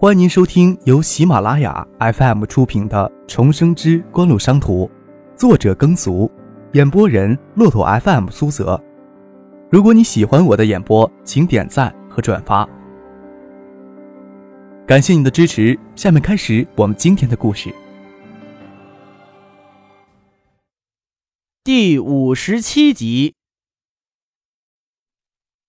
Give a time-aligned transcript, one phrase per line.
[0.00, 4.86] 欢迎您收听由喜马拉雅 FM 出品的《重生之官路商途》，
[5.36, 6.30] 作者耕俗，
[6.74, 8.80] 演播人骆驼 FM 苏泽。
[9.68, 12.64] 如果你喜欢我的演播，请点赞和转发，
[14.86, 15.76] 感谢你的支持。
[15.96, 17.74] 下面开始我们今天的故事。
[21.64, 23.34] 第五十七集，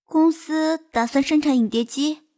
[0.05, 2.28] 公司打算生产影碟机。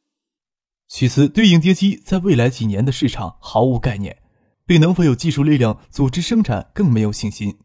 [0.93, 4.21] 许思对影碟机在未来几年的市场毫无概念，
[4.67, 7.59] 对能否有技术力量组织生产更没有信心。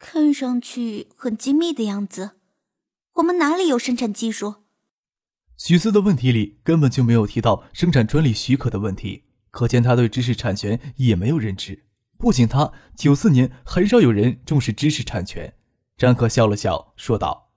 [0.00, 2.32] 看上去很精密的样子，
[3.14, 4.56] 我们哪里有生产技术？
[5.56, 11.84] 许思的问题里根本就没有提到生产专利许可的问题，可见他对知识产权也没有认知。
[12.18, 15.54] 不仅他，九四年很少有人重视知识产权。
[15.96, 17.52] 张可笑了笑说道：“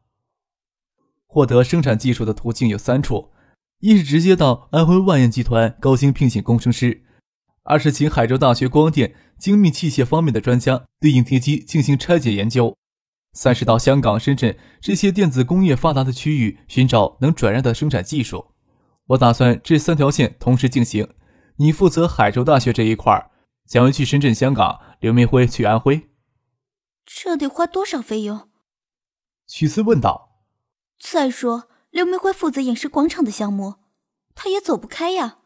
[1.26, 3.32] 获得生产技术的途径有三处。”
[3.80, 7.04] 一是直接到安徽万燕集团高薪聘请工程师，
[7.62, 12.76] 二是请海州大学光电精密器械方面的专家对影碟机进行拆解研究，
[13.34, 18.54] 三是到香港、深圳这些电子工业发达的区域寻找能转让的生产技术。
[19.10, 21.08] 我打算这三条线同时进行，
[21.58, 23.30] 你负责海州大学这一块，
[23.68, 26.10] 蒋薇去深圳、香港，刘明辉去安徽。
[27.06, 28.50] 这得花多少费用？
[29.46, 30.42] 许思问道。
[31.00, 31.70] 再说。
[31.98, 33.78] 刘明辉负责影视广场的项目，
[34.36, 35.40] 他也走不开呀。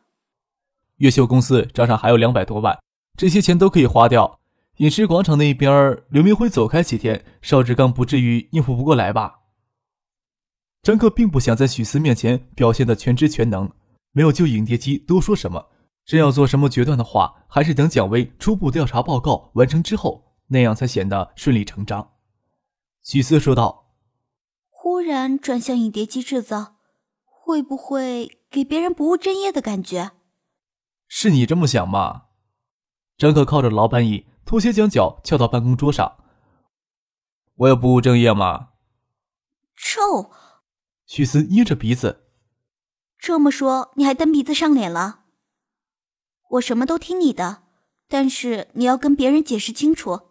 [0.97, 2.77] 越秀公司账上还有两百多万，
[3.17, 4.41] 这些钱都可以花掉。
[4.79, 9.43] 影视广场那边，刘明辉走开几天，邵志刚不至于应付不过来吧？
[10.83, 13.71] 张克并不想在许思面前表现的全知全能，
[14.11, 15.69] 没有就影碟机多说什么。
[16.03, 22.11] 真要做什么决断的话，还是等蒋薇初步调查报告完成之后，那样才显得顺理成章。
[23.03, 23.80] 许思说道。
[25.01, 26.75] 忽然转向影碟机制造，
[27.25, 30.11] 会不会给别人不务正业的感觉？
[31.07, 32.25] 是你这么想吗？
[33.17, 36.17] 张可靠着老板椅，拖鞋将脚翘到办公桌上。
[37.55, 38.73] 我有不务正业吗？
[39.75, 40.29] 臭！
[41.07, 42.27] 许思捏着鼻子。
[43.17, 45.21] 这么说，你还蹬鼻子上脸了？
[46.51, 47.63] 我什么都听你的，
[48.07, 50.29] 但是你要跟别人解释清楚。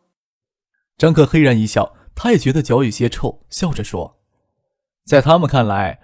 [0.97, 4.20] 张克黑然一笑，他也觉得脚有些臭，笑着说。
[5.11, 5.99] 在他们看来，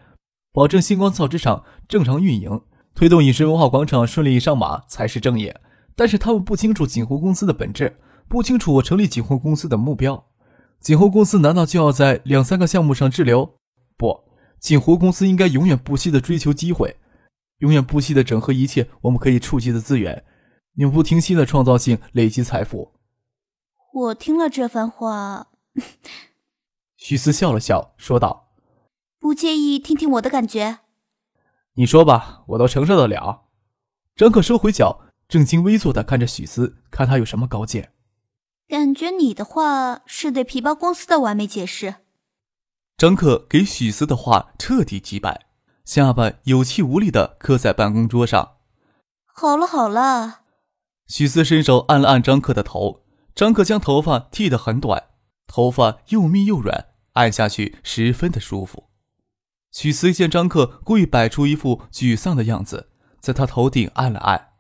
[0.52, 2.62] 保证星光造纸厂正常运营，
[2.92, 5.60] 推动饮食文化广场顺利上马才是正业。
[5.94, 10.26] 但是他们不清楚锦湖公司的本质，不清楚我成立锦湖公司的目标。
[10.80, 13.54] 锦湖公司难道就要在两三个项目上滞留？
[13.96, 14.24] 不，
[14.58, 16.96] 锦湖公司应该永远不息的追求机会，
[17.58, 20.24] 永远不息的整合一切我们可以触及的资源，
[20.78, 22.90] 永不停息的创造性累积财富。
[23.92, 25.46] 我听了这番话，
[26.98, 28.45] 徐思笑了笑，说道。
[29.18, 30.80] 不介意听听我的感觉？
[31.74, 33.44] 你说吧，我都承受得了。
[34.14, 37.92] 张克收回脚，正襟危坐的看着许思，看他有什么高见。
[38.68, 41.96] 感觉你的话是对皮包公司的完美解释。
[42.96, 45.46] 张克给许思的话彻底击败，
[45.84, 48.56] 下巴有气无力的磕在办公桌上。
[49.26, 50.40] 好了好了。
[51.06, 55.10] 许思伸手按了按张克的头，张克将头发剃得很短，
[55.46, 58.85] 头发又密又软，按下去十分的舒服。
[59.76, 62.88] 许思见张克故意摆出一副沮丧的样子，
[63.20, 64.54] 在他头顶按了按。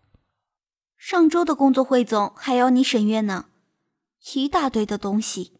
[0.98, 3.46] 上周的工作汇总还要你审阅呢，
[4.34, 5.54] 一大堆的东西。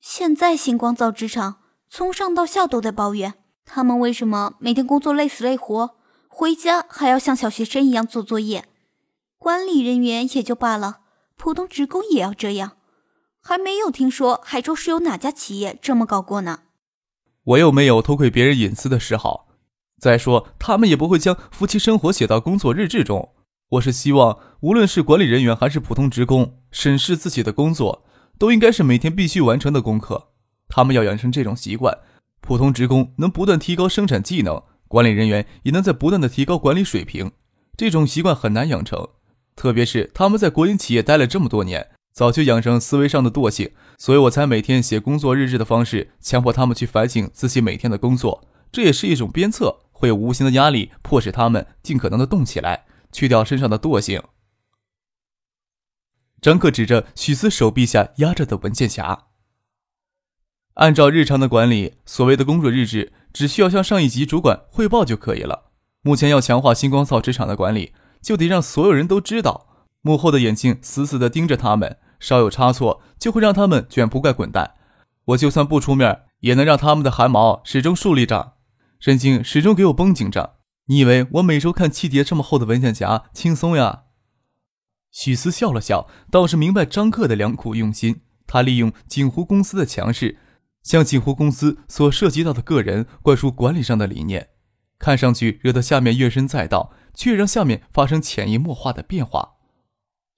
[0.00, 1.56] 现在星光造纸厂
[1.90, 3.34] 从上到下都在抱怨，
[3.66, 5.94] 他们为什么每天工作累死累活，
[6.26, 8.66] 回家还要像小学生一样做作业？
[9.36, 11.00] 管理人员也就罢了，
[11.36, 12.78] 普通职工也要这样？
[13.42, 16.60] 还没有听说海州市有哪家企业这么搞过呢。
[17.44, 19.48] 我又没有偷窥别人隐私的嗜好，
[20.00, 23.34] 再说他们也不会将夫妻生活写到工作日志中。
[23.72, 28.04] 我是希望，无论是管理人员还是普通职工，审视自己的工作，
[28.38, 30.28] 都应该是每天必须完成的功课。
[30.68, 31.98] 他们要养成这种习惯，
[32.40, 37.32] 普通职工能不断提高生产技能，管理人员也能在不断的提高管理水平。
[37.76, 39.08] 这种习惯很难养成，
[39.54, 41.90] 特别是他们在国营企业待了这么多年。
[42.14, 48.48] 早就养成思维上的惰性，所以我才每天写工作日志的方式，强迫他们去反省自己每天的工作。
[48.70, 54.22] 这也是一种鞭策，会有无形的压力，迫使他们尽可能的动起来，去掉身上的惰性。
[56.40, 59.24] 张克指着许思手臂下压着的文件夹，
[60.74, 65.72] 按照日常的管理，所谓的工作日志，只需要向上一级主管汇报就可以了。
[66.02, 69.73] 目前要强化星光造纸厂的管理，就得让所有人都知道，
[70.04, 71.96] 幕后的眼睛死死的盯着他们。
[72.20, 74.74] 稍有差错，就会让他们卷铺盖滚蛋。
[75.24, 78.54] 我就算不出面，也能让他们的汗毛始终竖立着，
[78.98, 80.56] 神经始终给我绷紧着。
[80.86, 84.04] 你以为我每周看七叠这么厚的文件夹轻松呀？
[85.10, 88.22] 许思笑了笑，倒是明白张克的良苦用心。
[88.46, 90.38] 他利用锦湖公司的强势，
[90.82, 94.48] 向锦湖公司所涉及到的个人灌输管理上的理念，
[94.98, 99.53] 看上去惹得下面怨声载道，却让下面发生潜移默化的变化。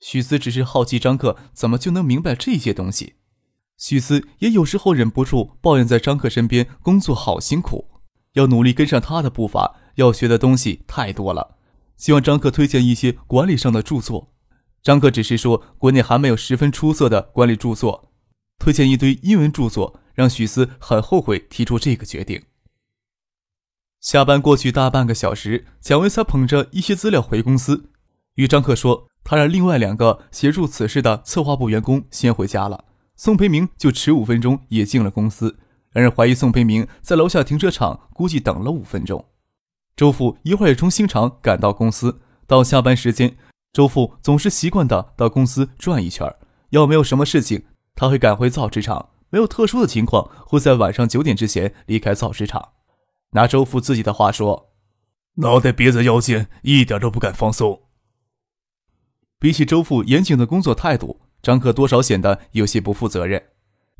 [0.00, 3.14] 许思只是好奇张克怎么就能明白这些东西。
[3.76, 7.88] 许思也有时候忍不住抱怨，在张克身边工作好辛苦，
[8.32, 11.58] 要努力跟上他的步伐，要学的东西太多了。
[11.96, 14.32] 希望张克推荐一些管理上的著作。
[14.82, 18.12] 张克只是说国内还没有十分出色的管理著作，
[18.58, 22.42] 推荐一堆英文著作，让许思很后悔提出这个决定。
[24.00, 27.90] 下班过去大半个小时，蒋维才捧着一些资料回公司，
[28.37, 32.85] 与张克说他让另外两个协助此事的策划部员工先回家了。
[33.17, 35.59] 宋培明就迟五分钟也进了公司，
[35.91, 39.25] 让人怀疑宋培明在楼下停车场估计等了五分钟。
[39.97, 43.37] 周父一会儿也从新厂赶到公司，到下班时间。
[43.73, 46.31] 周父总是习惯的到公司转一圈，
[46.71, 52.73] 要没有什么事情，他会赶回造纸厂；没有特殊的情况，会在晚上九点之前离开造纸厂。
[53.33, 54.73] 拿周父自己的话说
[55.37, 57.81] ：“脑袋别在腰间，一点都不敢放松。”
[59.38, 63.43] 比起周父严谨的工作态度，张克多少显得有些不负责任。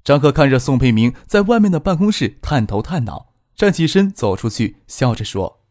[0.03, 5.65] 张克看着宋佩明在外面的办公室探头探脑，站起身走出去，笑着说：“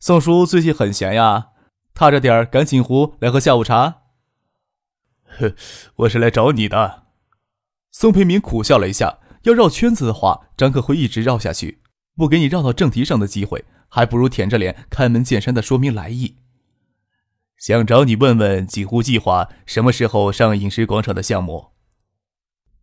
[0.00, 1.48] 宋叔最近很闲呀。”
[1.92, 4.02] 踏着点儿赶紧湖来喝下午茶。
[5.38, 5.54] 呵，
[5.96, 7.04] 我是来找你的。
[7.90, 11.82] 宋培明苦笑了一下，要绕圈子的话，张克会一直绕下去，
[12.16, 16.36] 不给你绕到正题上的机会，还不如舔着脸开门见山的说明来意。
[17.60, 21.72] 想找你问问锦湖计划什么时候上饮食广场的项目。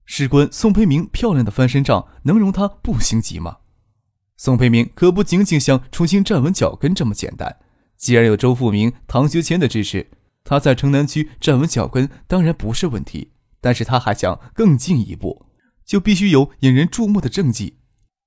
[0.06, 3.57] 事关宋培明漂亮的翻身仗，能容他不心急吗？
[4.38, 7.57] 宋培明可不仅仅想重新站稳脚跟这么简单。
[7.97, 10.12] 既然有周富明、唐学谦的支持，
[10.44, 13.33] 他在城南区站稳脚跟当然不是问题。
[13.59, 15.47] 但是他还想更进一步，
[15.83, 17.79] 就必须有引人注目的政绩。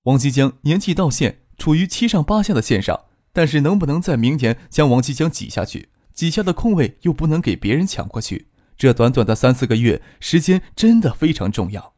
[0.02, 5.89] 王继江年纪到现，处于七上八下的线上，但是能不能在明年将王继江挤下去？
[6.12, 8.48] 几下的空位又不能给别人抢过去。
[8.76, 11.94] 这短短的三四个月时间真的非常重要。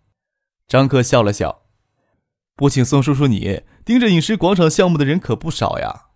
[0.67, 1.63] 张克笑了笑，
[2.57, 6.07] 不请宋叔叔你盯着饮食广场项目的人可不少呀。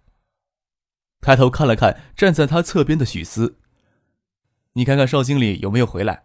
[1.20, 3.58] 抬头看了看站在他侧边的许思，
[4.72, 6.24] 你看看邵经理有没有回来？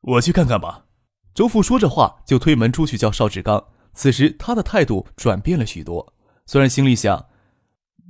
[0.00, 0.86] 我去看看吧。
[1.34, 3.68] 周父说着话就推门出去叫邵志刚。
[3.92, 6.14] 此时他的态度转变了许多，
[6.46, 7.26] 虽然心里想，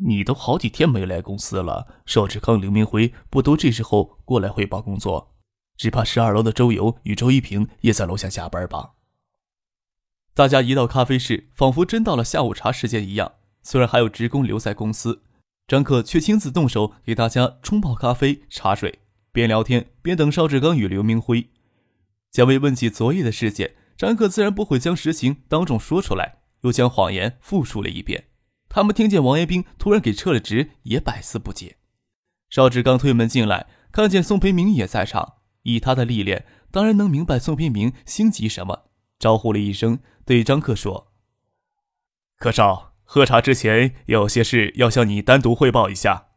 [0.03, 5.35] 你都好几天没来公司了，邵志刚、刘明辉不都这时候过来汇报工作？
[5.77, 8.93] 只怕十二楼的周游与周一平也在楼下加班吧。
[10.35, 13.33] 大家一到咖啡室，仿佛真到了下午茶时间一样。
[13.63, 15.23] 虽然还有职工留在公司。
[15.67, 19.01] 张克却亲自动手给大家冲泡咖啡、茶水，
[19.31, 21.49] 边聊天边等邵志刚与刘明辉。
[22.33, 28.30] 贾伟问起昨夜的事件，张克自然不会将实情当众说出来，又将谎言复述了一遍。
[28.71, 31.77] 他们听见王彦斌突然给撤了职，也百思不解。
[32.49, 35.35] 邵志刚推门进来，看见宋培明也在场，
[35.65, 38.85] 以他的历练，当然能明白宋培明心急什么，
[39.19, 41.13] 招呼了一声，对张克说
[42.39, 46.29] ：“克少。”喝茶之前有些事要向你单独汇报一下。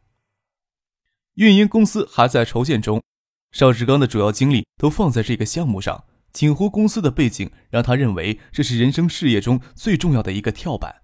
[1.34, 3.00] 运营公司还在筹建中，
[3.52, 6.02] 邵志刚的主要精力都放在这个项目上。
[6.32, 11.03] 锦湖公司的背景让他认为这是人生事业中最重要的一个跳板。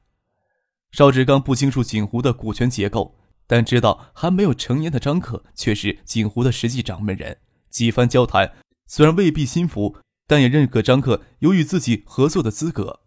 [0.93, 7.39] 邵志刚不清楚锦湖的股权结构，但知道还没有成年的张克却是锦湖的实际掌门人。
[7.69, 8.53] 几番交谈，
[8.87, 13.01] 虽然未必心服，但也认可张克有与自己合作的资格。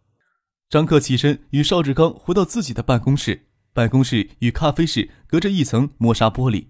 [0.70, 3.48] 张克起身，与邵志刚回到自己的办公室。
[3.74, 6.68] 办公室与咖啡室隔着一层磨砂玻璃，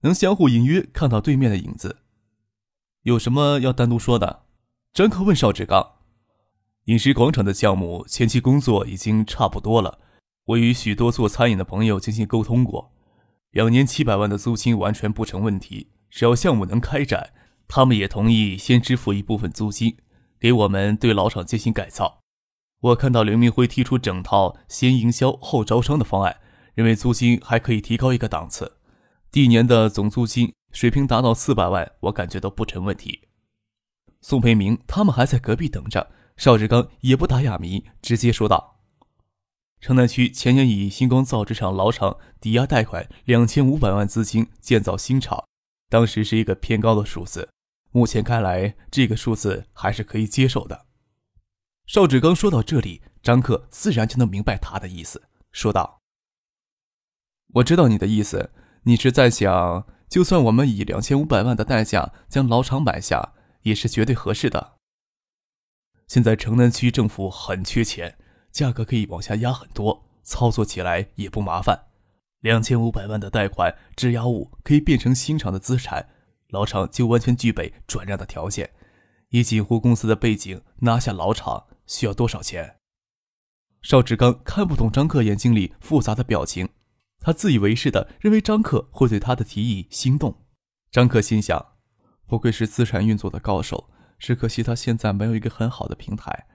[0.00, 1.98] 能相互隐约看到对面的影子。
[3.02, 4.44] 有什么要单独说的？
[4.92, 5.92] 张克问邵志刚。
[6.86, 9.98] 饮食广场的项目前期工作已经差不多了，
[10.46, 12.92] 我与许多做餐饮的朋友进行沟通过，
[13.50, 15.90] 两年七百万的租金完全不成问题。
[16.08, 17.32] 只要项目能开展，
[17.66, 19.96] 他们也同意先支付一部分租金，
[20.38, 22.20] 给我们对老厂进行改造。
[22.80, 26.36] 我看到刘明辉提出整套先营销后招商的方案，
[26.74, 28.76] 认为租金还可以提高一个档次，
[29.32, 33.22] 第一年的总租金水平达到四百万，我感觉都不成问题。
[34.20, 38.75] 宋培明他们还在隔壁等着，邵志刚也不打哑谜，直接说道
[39.86, 45.46] ：“城南区前年以星光造纸厂老厂抵押贷款两千五百万资金建造新厂，
[45.88, 47.48] 当时是一个偏高的数字，
[47.92, 50.86] 目前看来这个数字还是可以接受的。”
[51.86, 56.00] 邵志刚说到这里，张克自然就能明白他的意思，说道。
[57.54, 58.50] 我知道你的意思，
[58.82, 64.78] 你是在想，就算我们以两千五百万的代价将老厂买下，也是绝对合适的。
[66.08, 68.18] 现在城南区政府很缺钱，
[68.56, 71.78] 价格可以往下压很多，操作起来也不麻烦。
[72.40, 76.08] 两千五百万的贷款质押物可以变成新厂的资产，
[76.48, 78.70] 老厂就完全具备转让的条件。
[79.28, 82.76] 以锦湖公司的背景拿下老厂需要多少钱？
[83.82, 86.70] 邵志刚看不懂张克眼睛里复杂的表情，
[87.20, 90.34] 他自以为是的认为张克会对他的提议心动。
[90.90, 91.74] 张克心想，
[92.26, 93.90] 不愧是资产运作的高手。
[94.18, 96.46] 只可惜他现在没有一个很好的平台，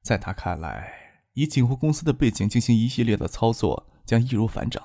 [0.00, 1.01] 在他看来，
[1.34, 4.82] 以锦湖公司的背景进行一系列的操作将易如反掌。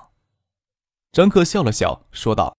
[1.12, 2.56] 张克笑了笑，说道：“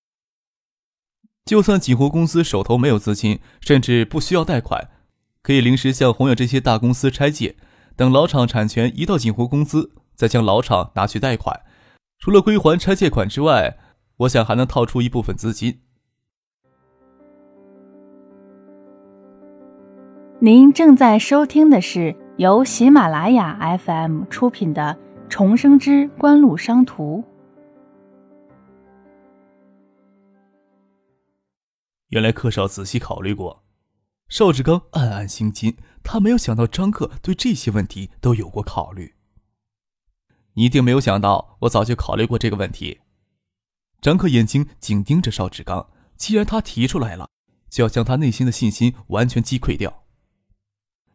[1.45, 4.90] 就算锦湖公司手头没有资金，甚至不需要贷款，
[5.42, 7.57] 可以临时向宏远这些大公司拆借，
[7.95, 11.62] 等老厂产权移到锦湖公司，再将老厂拿去贷款。
[12.18, 13.78] 除了归还拆借款之外，
[14.16, 15.80] 我想还能套出一部分资金。”
[20.40, 24.97] 您正在收听的是由喜马拉雅 FM 出品的
[25.28, 27.18] 《重生之官路商途》。
[32.11, 33.64] 原来柯少仔细考虑过，
[34.28, 39.16] 邵志刚暗暗心惊，他没有想到张克对这些问题都有过考虑。
[40.52, 43.00] 你一定没有想到，我早就考虑过这个问题。
[44.00, 47.28] 张克眼睛紧盯着邵志刚，既然他提出来了，
[47.68, 50.04] 就要将他内心的信心完全击溃掉。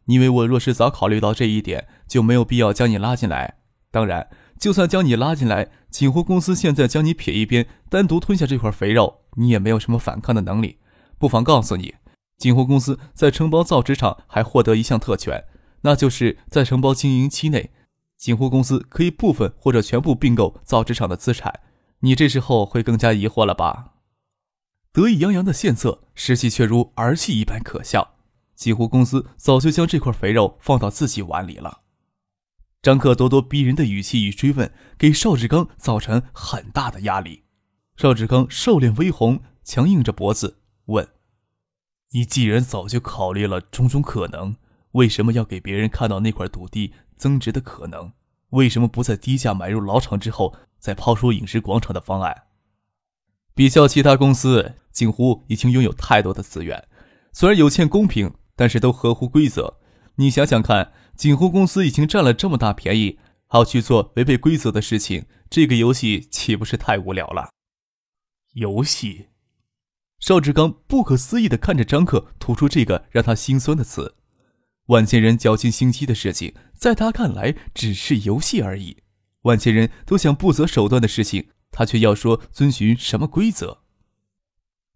[0.06, 3.60] 因为我若是早考虑到这一点，就没有必要将你拉进来。
[3.92, 4.30] 当然，
[4.60, 10.80] 就算将你拉进来，锦湖公司现在将你撇一边，单独吞下这块肥肉，你也没有什么反抗的能力。
[11.18, 11.96] 不妨告诉你，
[12.38, 15.46] 锦湖公司在承包造纸厂还获得一项特权，
[15.82, 17.72] 那就是在承包经营期内，
[18.18, 21.62] 锦湖公司可以部分或者全部并购造纸厂的资产。
[22.00, 23.94] 你这时候会更加疑惑了吧？
[24.92, 28.12] 得意洋洋的献策，实际却如儿戏一般可笑。
[28.56, 31.82] 几乎公司早就将这块肥肉放到自己碗里了。
[32.82, 37.44] 张克咄咄逼人的语气与追问，给邵志刚造成很大的压力。
[37.96, 41.08] 邵志刚瘦脸微红，强硬着脖子问
[42.12, 44.58] ：“你既然早就考虑了种种可能，
[44.92, 48.12] 为什么要给别人看到那块土地增值的可能？
[48.50, 52.44] 为什么不在低价买入老厂之后，再抛出影视广场的方案？
[53.56, 56.86] 比较其他公司，锦湖已经拥有太多的资源，
[57.32, 59.80] 虽然有欠公平。”但是都合乎规则，
[60.16, 67.50] 你想想看，锦湖公司已经占了这么大便宜，还要去做违背规则的事情，这个游戏岂不是太无聊了？
[68.54, 69.28] 游戏？
[70.20, 74.16] 邵志刚不可思议地看着张克，吐出这个让他心酸的词。
[74.88, 78.98] 万千人绞尽心机的事情，在他看来只是游戏而已。
[79.42, 83.80] 万千人都想不择手段的事情，他却要说遵循什么规则？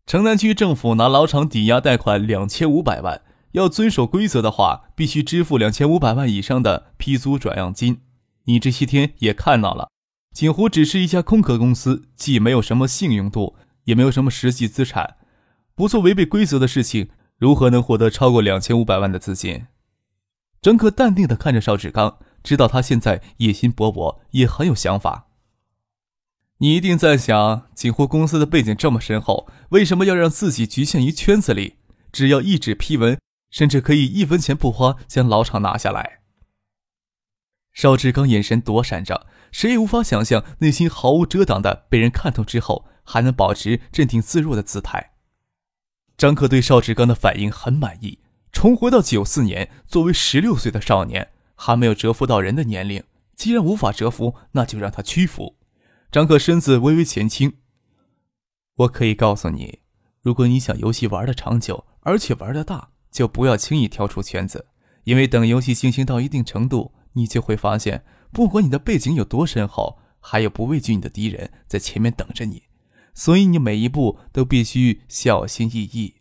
[0.06, 3.24] 城南区政府拿老厂抵押贷款两千五百万。
[3.52, 8.02] 要遵守规则的话，必须支付两千五百万以上的批租转让金。
[8.46, 9.90] 你这些天也看到了，
[10.34, 15.18] 锦湖只是一家空壳公司，既没有什么信用度，也没有什么实际资产，
[15.76, 19.66] 不做违背规则的事情，如何能获得超过两千五百万的资金？
[20.62, 25.28] 张克淡定地看着邵志刚，知道他现在野心勃勃，也很有想法。
[26.60, 31.76] 你一定在想，锦湖公司的背景这么深厚，为什么要让自己局限于圈子里？
[32.12, 33.20] 只要一纸批文。
[33.58, 36.20] 甚至可以一分钱不花将老厂拿下来。
[37.74, 45.14] 邵志刚眼神躲闪着，谁也无法想象内心毫无遮挡的被人看透之后，还能保持镇定自若的姿态。
[46.16, 48.20] 张克对邵志刚的反应很满意，
[48.52, 53.04] 重回到九四年，作为十六岁的少年，还没有蛰伏到人的年龄。
[53.36, 55.58] 既然无法折服，那就让他屈服。
[56.12, 57.58] 张克身子微微前倾，
[58.76, 59.80] 我可以告诉你，
[60.22, 62.92] 如果你想游戏玩的长久，而且玩的大。
[63.18, 64.68] 就不要轻易跳出圈子，
[65.06, 72.66] 因为等游戏进行到一定程度，你就会发现，不管你的背景有多深厚，还有不畏惧你的敌人在前面等着你。
[73.16, 76.18] 所以你每一步都必须小心翼翼。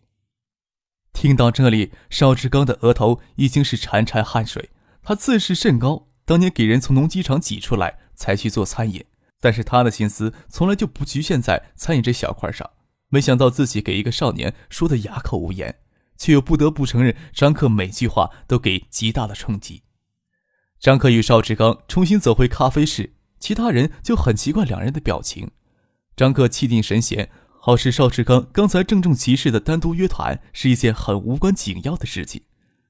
[1.13, 4.71] 听到这里，邵志刚的额头已经是潺潺汗水。
[5.03, 9.05] 他自视甚高，当年给人从农机厂挤出来才去做餐饮，
[9.39, 12.67] 但是他的心思从来就不局限在餐饮这小块上。
[13.09, 15.75] 没想到自己给一个少年说的哑口无言。
[16.17, 19.83] 却又不得不承认，张克每句话都给极大的冲击。
[20.79, 25.51] 张克与邵志刚重新走回咖啡室，其他人就很奇怪两人的表情。
[26.15, 32.43] 张克气定神闲，好似邵志刚刚才郑重其事的单独约谈是一件很无关紧要的事情。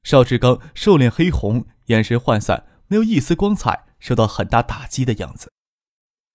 [0.03, 5.51] 邵志刚瘦脸黑红，眼神涣散，没有一丝光彩，受到很大打击的样子。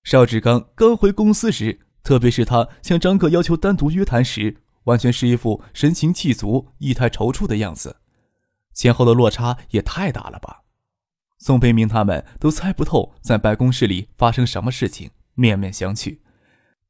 [0.04, 8.00] 邵志刚刚回公司时，特别是他向张克要求单独约谈时，完全是一副神情气足、意态踌躇的样子，
[8.72, 10.64] 前后的落差也太大了吧？
[11.38, 16.20] 宋培明他们都猜不透在办公室里发生什么事情，面面相觑。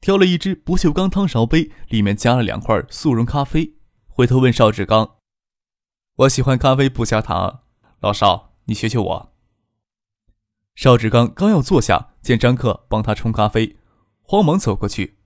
[0.00, 3.76] 挑了一只不锈钢汤勺杯，里面加了两块速溶咖啡，
[4.08, 5.18] 回头问邵志刚
[6.16, 7.62] ：“我喜欢咖啡不加糖，
[8.00, 9.32] 老邵，你学学我。”
[10.74, 13.76] 邵志刚刚要坐下，见张克帮他冲咖啡，
[14.22, 15.18] 慌忙走过去：“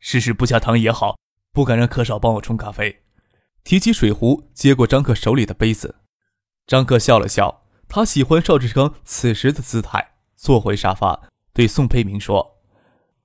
[0.00, 1.16] 试试不加糖也好，
[1.52, 3.02] 不敢让柯少帮我冲咖啡。”
[3.64, 5.96] 提起水壶，接过张克手里的杯子。
[6.66, 12.58] 张克笑了笑，他喜欢邵志刚此时的姿态，坐回沙发，对宋佩明说：“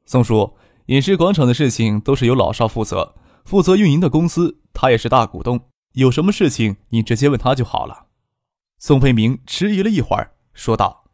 [0.05, 3.15] 宋叔。”饮食广场的事情都是由老邵负责，
[3.45, 5.69] 负责运营的公司，他也是大股东。
[5.93, 8.07] 有什么事情你直接问他就好了。
[8.79, 11.05] 宋佩明迟疑了一会儿，说道：“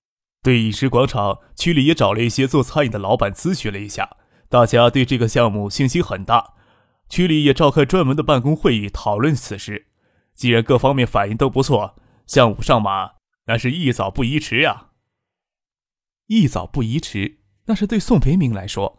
[0.41, 4.17] 对饮食广场，区里也找了一些做餐饮的老板咨询了一下，
[4.49, 6.55] 大家对这个项目信心很大。
[7.09, 9.87] 区里也召开专门的办公会议讨论此事。
[10.35, 13.13] 既然各方面反应都不错，项目上马
[13.47, 14.91] 那是宜早不宜迟呀。
[16.27, 18.97] 宜早不宜迟，那是对宋培明来说。”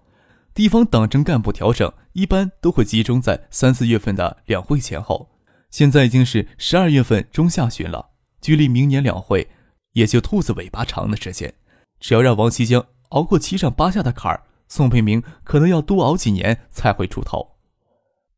[0.52, 5.30] 地方党政干部调整一般都会集中在三四月份的两会前后，
[5.70, 9.48] 现在已经是十二月份中下旬了，距离明年两会
[9.92, 11.54] 也就兔子尾巴长的时间。
[12.00, 17.50] 只要让王其江熬过七上八下的坎儿，宋培明可能要多熬几年才会出头。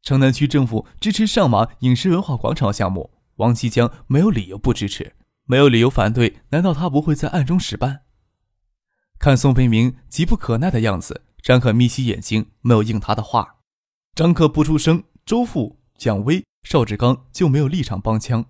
[0.02, 6.40] 城南区政府支持上马饮食文化广场项目，王其江没有理由不支持，没有理由反对。
[6.50, 8.00] 难道他不会在暗中使绊？
[9.21, 11.23] 看宋培明急不可耐的样子。
[11.40, 13.56] 张可眯起眼睛，没有应他的话。
[14.14, 18.44] 张可不出声，周父、蒋威、邵志刚就没有立场帮腔。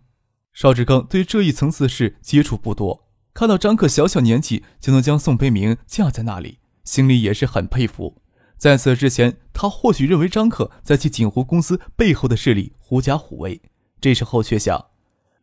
[0.53, 8.22] 邵志刚对这一层次事接触不多，看到张克小小年纪就能将宋培明架在那里，心里也是很佩服。
[8.63, 13.61] 在此之前，他或许认为张克在其锦湖公司背后的势力狐假虎威，
[14.01, 14.87] 这时候却想，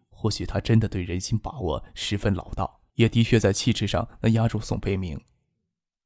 [0.09, 5.19] 或许他真的对人心把握十分老道，也的确在气质上能压住宋培明。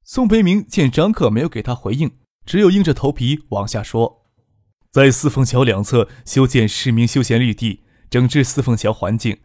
[0.03, 4.25] 宋培明见张克没有给他回应，只有硬着头皮往下说
[4.89, 9.37] ：“在四凤桥两侧修建市民休闲绿地，整治四凤桥环境，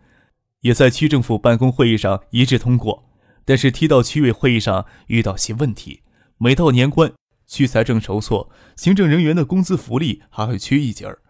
[0.62, 3.10] 也在区政府办公会议上一致通过。
[3.44, 6.00] 但是提到区委会议上遇到些问题，
[6.38, 7.12] 每到年关，
[7.48, 11.22] 区财政筹措，行政人员的工资福利还会缺一截儿，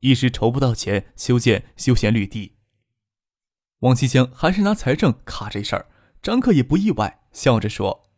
[0.00, 2.54] 一时筹不到钱修建休闲绿地。”
[3.80, 5.86] 王其江还是拿财政卡这事儿，
[6.22, 8.08] 张克也不意外，笑着说。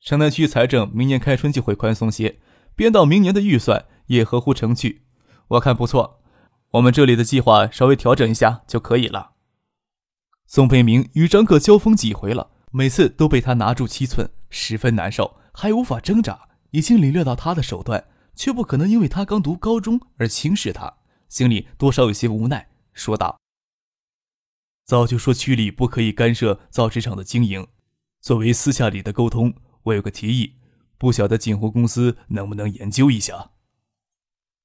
[0.00, 2.40] 城南区财政明年开春就会宽松些，
[2.74, 5.02] 编到明年的预算也合乎程序，
[5.48, 6.22] 我看不错。
[6.70, 9.32] 我们这里的计划稍微调整一下就可以了。
[10.46, 16.48] 宋培明与张克交锋几回了，每次都被他拿住七寸，十分难受，还无法挣扎。
[16.70, 23.40] 已经领略到他的手段，却不可能因为他刚读高中而轻视他，心里多少有些无奈，说道
[24.84, 27.66] ：“早就说区里不可以干涉造纸厂的经营，
[28.20, 30.56] 作为私下里的沟通。”我有个提议，
[30.98, 33.52] 不晓得锦湖公司能不能研究一下。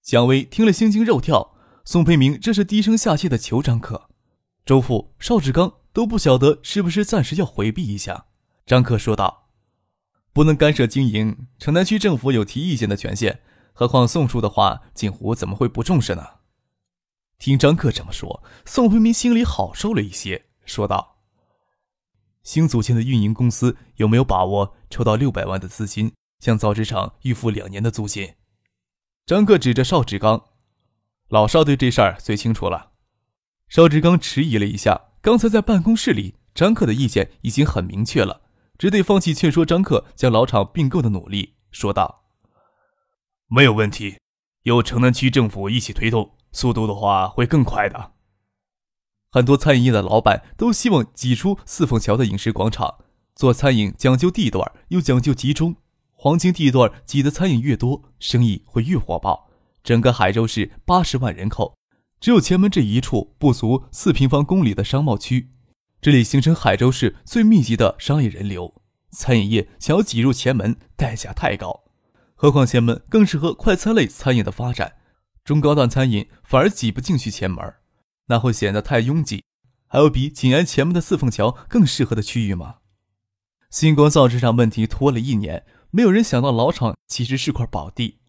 [0.02, 4.10] 蒋薇听了心惊肉跳，宋培明这是低声下气的求张克，
[4.66, 8.26] 周父邵志刚都不晓得是不是暂时要回避一下。
[8.66, 9.43] 张克说道
[10.34, 13.40] ：“不能干涉经营，城南区政府有提意见的权限，
[13.72, 16.26] 何况宋叔的话，锦湖怎么会不重视呢？”
[17.38, 21.20] 听张克这么说，宋培明心里好受了一些，说道。
[22.42, 28.34] 新组建的运营公司有没有把握筹到六百万的资金，向造纸厂预付两年的租金？
[29.26, 30.44] 张克指着邵志刚，
[31.30, 32.92] 老邵对这事儿最清楚了。
[33.70, 38.42] 邵志刚迟疑了一下，刚才在办公室里，张克的意见已经很明确了，
[38.78, 42.24] 只得放弃劝说张克将老厂并购的努力，说道
[43.48, 44.18] ：“没有问题，
[44.64, 48.14] 有城南区政府一起推动，速度的话会更快的。”
[49.32, 53.00] 很多餐饮业的老板都希望挤出四凤桥的饮食广场。
[53.36, 55.76] 做餐饮讲究地段，又讲究集中，
[56.12, 59.50] 黄金地段挤的餐饮越多，生意会越火爆。
[59.84, 61.76] 整个海州市八十万人口，
[62.20, 65.50] 只有前门这一处不足四平方公里的商贸区，
[66.04, 68.76] 这里形成海州市最密集的商业人流。
[69.12, 71.86] 餐饮业想要挤入前门，代价太高，
[72.36, 74.96] 何况前门更适合快餐类餐饮的发展，
[75.46, 77.76] 中高档餐饮反而挤不进去前门。
[78.26, 79.46] 那会显得太拥挤，
[79.88, 82.80] 还有比紧挨前门的四凤桥更适合的区域吗？
[83.70, 88.20] 星光造纸厂问题拖了一年，没有人想到老厂其实是块宝地，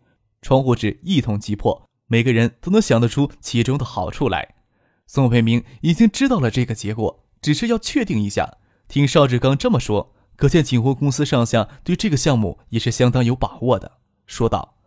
[0.43, 4.55] 窗户纸一捅即破，每个人都能想得出其中的好处来。
[5.09, 8.57] 宋培明已经知道了这个结果，只是要确定一下。
[8.89, 13.99] 听邵志刚这么说，可见锦湖公司上下对这个项目也是相当有把握的。
[14.27, 14.79] 说道：“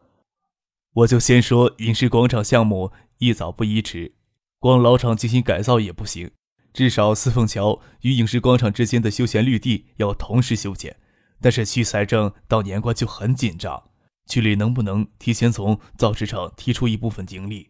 [0.95, 4.15] 我就先说影视广场项目宜早不宜迟，
[4.57, 6.31] 光老厂进行改造也不行，
[6.73, 10.95] 至少四凤桥与影视广场之间的休闲绿地要同时修建。
[11.39, 13.91] 但是区财政到年关就很紧张，
[14.27, 17.69] 区里能不能提前从造纸厂提出一部分盈利？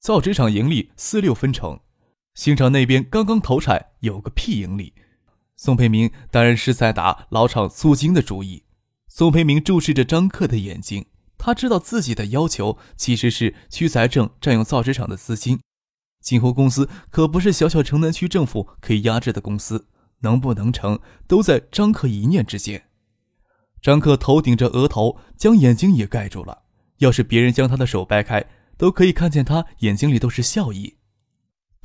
[0.00, 1.80] 造纸厂盈利四六分成，
[2.36, 4.92] 新厂那边刚刚投产，有个屁盈利！
[5.56, 8.62] 宋培明当然是在打老厂租金的主意。
[9.08, 11.06] 宋培明注视着张克的眼睛，
[11.38, 15.58] 他知道自己的要求其实是区财政占用造纸厂的资金。
[16.20, 19.88] 锦湖公司可不是小小城南区政府可以压制的公司，
[20.20, 22.84] 能不能成都在张克一念之间。
[23.80, 26.64] 张克头顶着额头，将眼睛也盖住了。
[26.98, 28.44] 要是别人将他的手掰开，
[28.76, 30.96] 都可以看见他眼睛里都是笑意。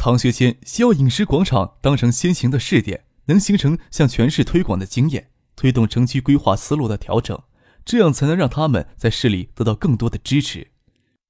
[0.03, 5.27] 唐学谦希望影视广场当成先行的试点，能形成向全市推广的经验。
[5.55, 7.39] 推动城区规划思路的调整，
[7.85, 10.69] 这样才能让他们在市里得到更多的支持。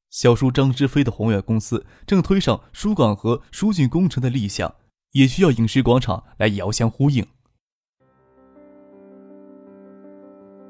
[0.10, 4.74] 小叔张之飞的宏远公司正推上疏港和疏浚工程的立项，
[5.12, 7.28] 也需要影视广场来遥相呼应。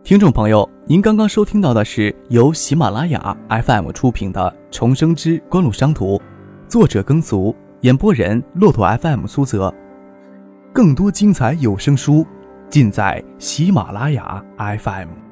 [0.04, 6.18] 听众朋友，您刚刚收听到的是由喜马拉雅 FM 出品的《重生之官路商途》，
[6.68, 9.74] 作者耕俗，演播人骆驼 FM 苏泽。
[10.72, 12.26] 更多精彩有声书。
[12.72, 15.31] 尽在喜马拉雅 FM。